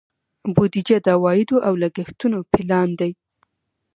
[0.55, 3.11] بودیجه د عوایدو او لګښتونو پلان دی.